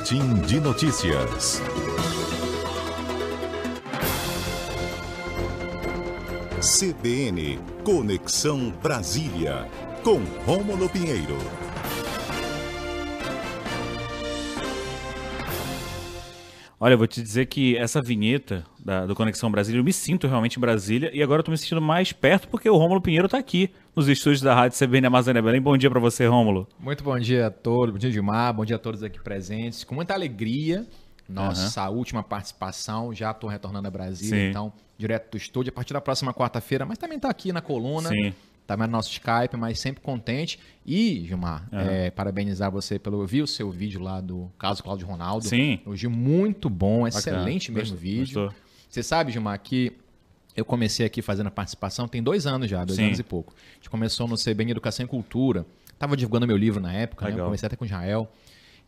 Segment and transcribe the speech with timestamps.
[0.00, 1.60] Boletim de Notícias.
[6.58, 9.68] CBN Conexão Brasília,
[10.02, 11.36] com Rômulo Pinheiro.
[16.82, 20.26] Olha, eu vou te dizer que essa vinheta da, do Conexão Brasília, eu me sinto
[20.26, 23.28] realmente em Brasília e agora eu tô me sentindo mais perto porque o Rômulo Pinheiro
[23.28, 25.60] tá aqui nos estúdios da Rádio CBN Amazônia Belém.
[25.60, 26.66] Bom dia para você, Rômulo.
[26.78, 29.84] Muito bom dia a todos, bom dia Gilmar, bom dia a todos aqui presentes.
[29.84, 30.86] Com muita alegria,
[31.28, 31.98] nossa uhum.
[31.98, 34.48] última participação, já estou retornando a Brasília, Sim.
[34.48, 38.08] então, direto do estúdio, a partir da próxima quarta-feira, mas também está aqui na coluna.
[38.08, 38.32] Sim
[38.76, 40.58] tá no nosso Skype, mas sempre contente.
[40.86, 41.78] E, Gilmar, uhum.
[41.78, 43.22] é, parabenizar você pelo.
[43.22, 45.46] Eu vi o seu vídeo lá do caso Cláudio Ronaldo.
[45.46, 45.80] Sim.
[45.84, 47.98] Hoje muito bom, excelente mesmo Gostou.
[47.98, 48.42] vídeo.
[48.42, 48.60] Gostou.
[48.88, 49.92] Você sabe, Gilmar, que
[50.56, 53.06] eu comecei aqui fazendo a participação tem dois anos já, dois Sim.
[53.06, 53.54] anos e pouco.
[53.56, 55.64] A gente começou no CBN Educação e Cultura.
[55.98, 57.38] Tava divulgando meu livro na época, né?
[57.38, 58.30] Eu comecei até com Israel.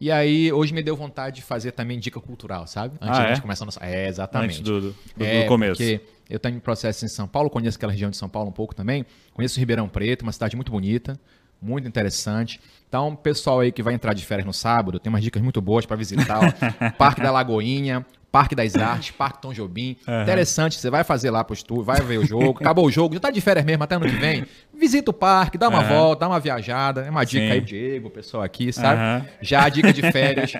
[0.02, 2.96] E aí, hoje me deu vontade de fazer também dica cultural, sabe?
[3.00, 3.40] Antes ah, de é?
[3.40, 3.86] começar a nossa.
[3.86, 4.58] É, exatamente.
[4.58, 5.80] Antes do, do, do, é, começo.
[5.80, 8.74] Porque eu tenho processo em São Paulo, conheço aquela região de São Paulo um pouco
[8.74, 9.06] também.
[9.32, 11.16] Conheço Ribeirão Preto, uma cidade muito bonita,
[11.60, 12.60] muito interessante.
[12.88, 15.86] Então, pessoal aí que vai entrar de férias no sábado, tem umas dicas muito boas
[15.86, 16.40] para visitar.
[16.40, 16.90] Ó.
[16.98, 19.94] Parque da Lagoinha, Parque das Artes, Parque Tom Jobim.
[20.08, 20.22] Uhum.
[20.22, 23.20] Interessante, você vai fazer lá pro estúdio, vai ver o jogo, acabou o jogo, já
[23.20, 24.46] tá de férias mesmo até ano que vem.
[24.74, 25.88] Visita o parque, dá uma uhum.
[25.88, 27.02] volta, dá uma viajada.
[27.02, 27.52] É uma dica Sim.
[27.52, 29.00] aí, Diego, o pessoal aqui, sabe?
[29.00, 29.28] Uhum.
[29.42, 30.52] Já a dica de férias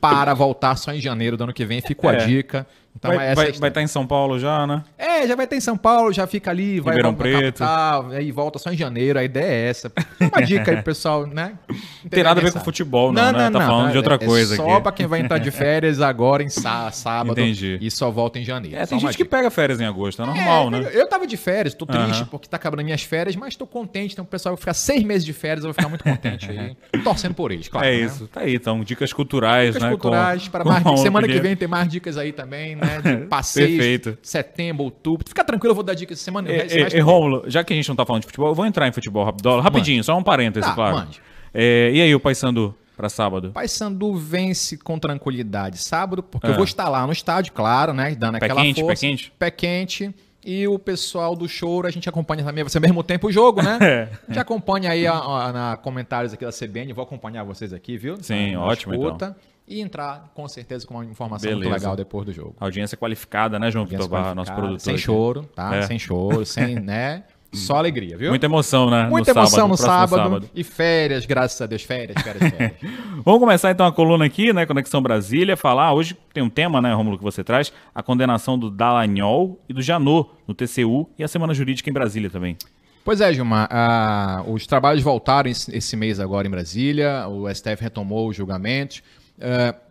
[0.00, 2.14] para voltar só em janeiro do ano que vem, ficou é.
[2.14, 2.64] a dica.
[2.96, 4.82] Então, vai, vai, vai, estar em São Paulo já, né?
[4.96, 7.58] É, já vai estar em São Paulo, já fica ali, vai Ribeirão Preto.
[7.58, 9.92] Capital, aí volta só em janeiro, a ideia é essa.
[10.18, 11.52] Uma dica aí, pessoal, né?
[11.68, 11.76] Não
[12.08, 13.50] tem nada a ver com futebol, não, não né?
[13.50, 14.72] Não, tá falando não, de outra é, coisa é só aqui.
[14.72, 17.32] Só pra quem vai entrar de férias agora em sábado.
[17.32, 17.78] Entendi.
[17.82, 18.78] E só volta em janeiro.
[18.78, 20.90] É, tem gente que pega férias em agosto, é normal, é, né?
[20.94, 24.12] Eu tava de férias, tô triste porque tá acabando minhas férias, mas tô contente.
[24.12, 26.76] Então o pessoal vai ficar seis meses de férias, eu vou ficar muito contente aí.
[27.04, 27.86] torcendo por eles, claro.
[27.86, 27.96] É né?
[28.06, 28.82] isso, tá aí, então.
[28.82, 29.90] Dicas culturais, dicas né?
[29.90, 31.00] culturais, com, para mais.
[31.00, 32.85] Semana que vem tem mais dicas aí também, né?
[33.02, 34.18] De passeio Perfeito.
[34.22, 35.28] setembro, outubro.
[35.28, 36.50] Fica tranquilo, eu vou dar dicas essa semana.
[36.50, 38.66] E, e, e Rômulo, já que a gente não tá falando de futebol, eu vou
[38.66, 41.08] entrar em futebol rapidinho, rapidinho só um parêntese, tá, claro.
[41.52, 42.74] É, e aí, o Paysandu?
[42.96, 43.52] para sábado?
[43.52, 46.50] Paysandu vence com tranquilidade sábado, porque é.
[46.50, 48.14] eu vou estar lá no estádio, claro, né?
[48.14, 48.94] Dando pé aquela quente, força.
[48.94, 49.32] Pé quente?
[49.38, 50.14] Pé quente.
[50.44, 53.60] E o pessoal do choro, a gente acompanha também, você ao mesmo tempo o jogo,
[53.62, 53.78] né?
[53.82, 54.08] É.
[54.24, 57.98] A gente acompanha aí a, a, na comentários aqui da CBN, vou acompanhar vocês aqui,
[57.98, 58.16] viu?
[58.22, 59.26] Sim, na, ótimo escuta.
[59.26, 61.68] então e entrar com certeza com uma informação Beleza.
[61.68, 62.54] muito legal depois do jogo.
[62.60, 64.80] Audiência qualificada, né, João Vitor Barra, nosso produtor.
[64.80, 65.02] Sem aqui.
[65.02, 65.74] choro, tá?
[65.74, 65.82] É.
[65.82, 67.24] Sem choro, sem, né?
[67.52, 68.30] Só alegria, viu?
[68.30, 69.06] Muita emoção, né?
[69.08, 71.82] Muita no emoção sábado, no sábado, sábado, E férias, graças a Deus.
[71.82, 72.72] Férias, férias, férias.
[73.24, 74.66] Vamos começar então a coluna aqui, né?
[74.66, 75.56] Conexão Brasília.
[75.56, 75.92] Falar.
[75.94, 79.80] Hoje tem um tema, né, Romulo, que você traz: a condenação do Dallagnol e do
[79.80, 82.56] Janot no TCU e a Semana Jurídica em Brasília também.
[83.04, 83.68] Pois é, Gilmar.
[83.70, 87.26] Uh, os trabalhos voltaram esse mês agora em Brasília.
[87.28, 89.02] O STF retomou os julgamentos.
[89.38, 89.86] Uh,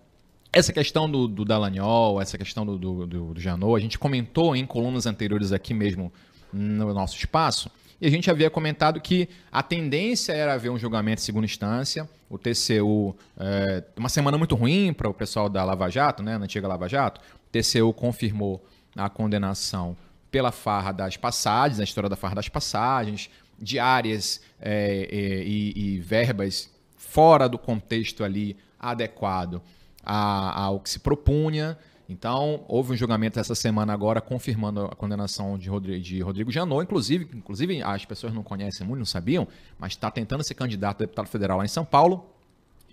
[0.52, 4.56] essa questão do, do Dallagnol, essa questão do, do, do, do Janot, a gente comentou
[4.56, 6.12] em colunas anteriores aqui mesmo
[6.54, 7.70] no nosso espaço.
[8.00, 12.10] E a gente havia comentado que a tendência era haver um julgamento em segunda instância.
[12.30, 16.46] O TCU, é, uma semana muito ruim para o pessoal da Lava Jato, né, na
[16.46, 17.20] antiga Lava Jato.
[17.20, 19.96] O TCU confirmou a condenação
[20.32, 23.30] pela farra das passagens, a história da farra das passagens,
[23.60, 26.70] diárias é, é, e, e, verbas
[27.08, 29.62] fora do contexto ali adequado
[30.04, 31.78] ao que se propunha.
[32.08, 36.84] Então, houve um julgamento essa semana agora confirmando a condenação de Rodrigo, de Rodrigo Janot,
[36.84, 39.48] inclusive, inclusive as pessoas não conhecem muito, não sabiam,
[39.80, 42.30] mas está tentando ser candidato a deputado federal lá em São Paulo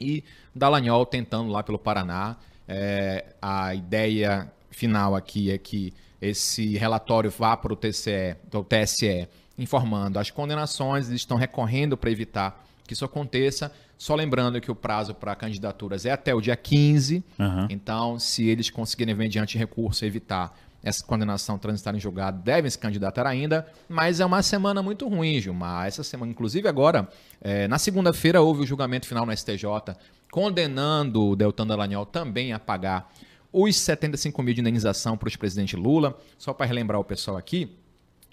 [0.01, 0.25] e
[0.55, 2.37] Dallagnol tentando lá pelo Paraná.
[2.67, 9.29] É, a ideia final aqui é que esse relatório vá para o TCE, o TSE,
[9.59, 13.73] informando as condenações, eles estão recorrendo para evitar que isso aconteça.
[14.03, 17.23] Só lembrando que o prazo para candidaturas é até o dia 15.
[17.39, 17.67] Uhum.
[17.71, 23.29] Então, se eles conseguirem, mediante recurso, evitar essa condenação transitar em julgado, devem se candidatar
[23.29, 23.65] ainda.
[23.89, 25.87] Mas é uma semana muito ruim, Gilmar.
[25.87, 27.09] Essa semana, inclusive agora,
[27.41, 29.95] é, na segunda-feira, houve o julgamento final no STJ,
[30.33, 33.09] condenando o Deltan Dallagnol também a pagar
[33.53, 36.19] os 75 mil de indenização para o presidente Lula.
[36.37, 37.79] Só para relembrar o pessoal aqui,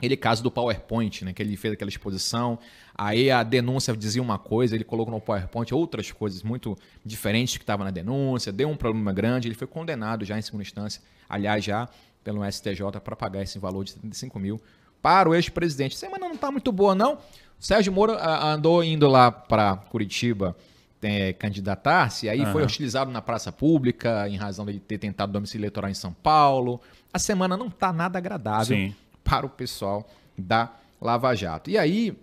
[0.01, 2.57] ele caso do PowerPoint, né, que ele fez aquela exposição,
[2.95, 7.63] aí a denúncia dizia uma coisa, ele colocou no PowerPoint outras coisas muito diferentes que
[7.63, 11.63] estavam na denúncia, deu um problema grande, ele foi condenado já em segunda instância, aliás,
[11.63, 11.87] já
[12.23, 14.61] pelo STJ para pagar esse valor de 75 mil
[15.01, 15.97] para o ex-presidente.
[15.97, 17.17] Semana não está muito boa, não.
[17.57, 20.55] Sérgio Moro andou indo lá para Curitiba
[21.01, 22.51] é, candidatar-se, aí uhum.
[22.51, 26.81] foi hostilizado na praça pública em razão de ter tentado domicílio eleitoral em São Paulo.
[27.13, 28.77] A semana não está nada agradável.
[28.77, 28.95] Sim
[29.29, 31.69] para o pessoal da Lava Jato.
[31.69, 32.17] E aí,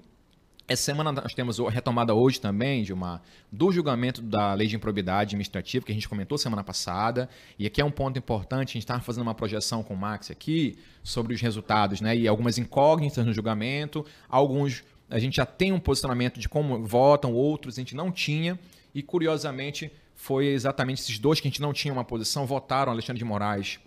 [0.69, 3.23] Essa semana nós temos retomada hoje também, Gilmar,
[3.53, 7.29] do julgamento da lei de improbidade administrativa, que a gente comentou semana passada.
[7.56, 10.29] E aqui é um ponto importante, a gente estava fazendo uma projeção com o Max
[10.29, 12.17] aqui sobre os resultados, né?
[12.17, 14.05] E algumas incógnitas no julgamento.
[14.29, 18.58] Alguns a gente já tem um posicionamento de como votam, outros a gente não tinha.
[18.93, 23.20] E curiosamente, foi exatamente esses dois que a gente não tinha uma posição, votaram Alexandre
[23.20, 23.79] de Moraes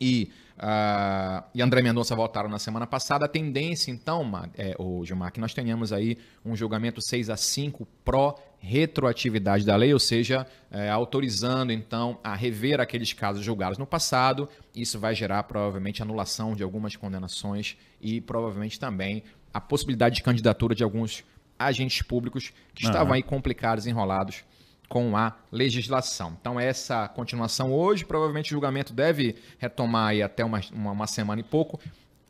[0.00, 3.24] e, uh, e André Mendonça votaram na semana passada.
[3.24, 7.86] A tendência, então, é, o Gilmar, que nós tenhamos aí um julgamento 6 a 5
[8.04, 14.48] pró-retroatividade da lei, ou seja, é, autorizando, então, a rever aqueles casos julgados no passado.
[14.74, 19.22] Isso vai gerar, provavelmente, anulação de algumas condenações e, provavelmente, também
[19.52, 21.24] a possibilidade de candidatura de alguns
[21.58, 22.90] agentes públicos que uhum.
[22.90, 24.44] estavam aí complicados, enrolados
[24.88, 26.36] com a legislação.
[26.40, 31.40] Então, essa continuação hoje, provavelmente o julgamento deve retomar aí até uma, uma, uma, semana
[31.40, 31.78] e pouco.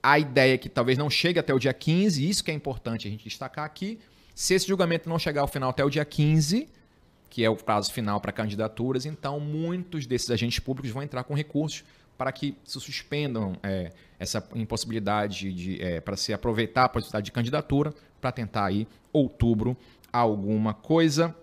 [0.03, 3.07] A ideia é que talvez não chegue até o dia 15, isso que é importante
[3.07, 3.99] a gente destacar aqui.
[4.35, 6.69] Se esse julgamento não chegar ao final até o dia 15,
[7.31, 11.35] que é o prazo final para candidaturas, então muitos desses agentes públicos vão entrar com
[11.35, 11.85] recursos
[12.17, 17.33] para que se suspendam é, essa impossibilidade de é, para se aproveitar a possibilidade de
[17.33, 19.77] candidatura para tentar aí outubro
[20.13, 21.35] alguma coisa.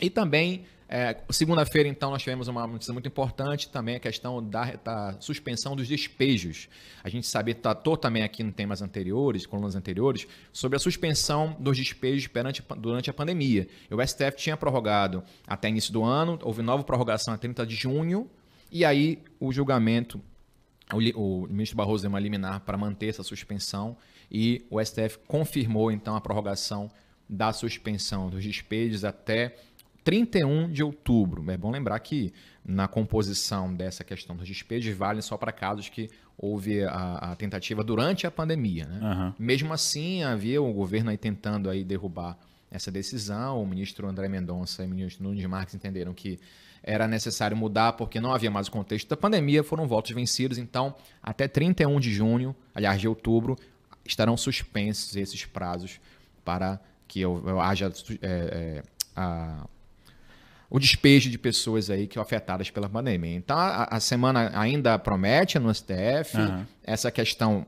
[0.00, 4.72] E também, é, segunda-feira, então, nós tivemos uma notícia muito importante, também a questão da,
[4.76, 6.68] da suspensão dos despejos.
[7.02, 11.76] A gente sabia, tratou também aqui em temas anteriores, colunas anteriores, sobre a suspensão dos
[11.76, 13.66] despejos perante, durante a pandemia.
[13.90, 18.30] O STF tinha prorrogado até início do ano, houve nova prorrogação a 30 de junho,
[18.70, 20.20] e aí o julgamento
[21.14, 23.96] o, ministro Barroso deu uma liminar para manter essa suspensão
[24.30, 26.90] e o STF confirmou então a prorrogação
[27.28, 29.56] da suspensão dos despejos até
[30.08, 31.44] 31 de outubro.
[31.50, 32.32] É bom lembrar que
[32.64, 36.08] na composição dessa questão dos despejos vale só para casos que
[36.38, 38.86] houve a, a tentativa durante a pandemia.
[38.86, 39.00] Né?
[39.02, 39.34] Uhum.
[39.38, 42.38] Mesmo assim, havia o governo aí tentando aí derrubar
[42.70, 43.62] essa decisão.
[43.62, 46.40] O ministro André Mendonça e o ministro Nunes Marques entenderam que
[46.82, 50.56] era necessário mudar porque não havia mais o contexto da pandemia, foram votos vencidos.
[50.56, 53.58] Então, até 31 de junho, aliás, de outubro,
[54.06, 56.00] estarão suspensos esses prazos
[56.46, 57.24] para que
[57.60, 58.82] haja é, é,
[59.14, 59.66] a
[60.70, 63.34] o despejo de pessoas aí que são afetadas pela pandemia.
[63.34, 66.64] Então, a, a semana ainda promete no STF uhum.
[66.84, 67.66] essa questão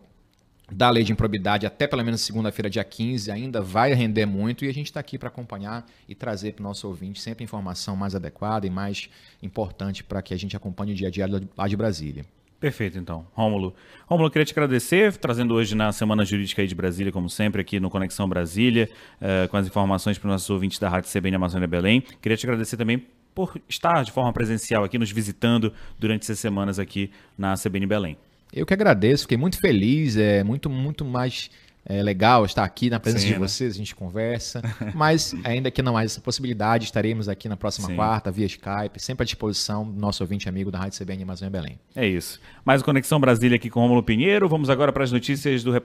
[0.70, 4.68] da lei de improbidade até pelo menos segunda-feira, dia 15, ainda vai render muito e
[4.68, 8.14] a gente está aqui para acompanhar e trazer para o nosso ouvinte sempre informação mais
[8.14, 9.08] adequada e mais
[9.42, 11.26] importante para que a gente acompanhe o dia a dia
[11.56, 12.24] lá de Brasília.
[12.60, 13.26] Perfeito, então.
[13.32, 13.74] Rômulo.
[14.06, 17.80] Rômulo, queria te agradecer, trazendo hoje na Semana Jurídica aí de Brasília, como sempre, aqui
[17.80, 21.66] no Conexão Brasília, uh, com as informações para os nossos ouvintes da Rádio CBN Amazônia
[21.66, 22.02] Belém.
[22.20, 26.78] Queria te agradecer também por estar de forma presencial aqui, nos visitando durante essas semanas
[26.78, 28.16] aqui na CBN Belém.
[28.52, 31.50] Eu que agradeço, fiquei muito feliz, é muito, muito mais
[31.84, 33.38] é legal estar aqui na presença Sim, de né?
[33.40, 34.62] vocês, a gente conversa.
[34.94, 37.96] Mas ainda que não haja essa possibilidade, estaremos aqui na próxima Sim.
[37.96, 41.78] quarta, via Skype, sempre à disposição do nosso ouvinte amigo da Rádio CBN Amazônia Belém.
[41.96, 42.40] É isso.
[42.64, 44.48] Mais Conexão Brasília aqui com Romulo Pinheiro.
[44.48, 45.80] Vamos agora para as notícias do repórter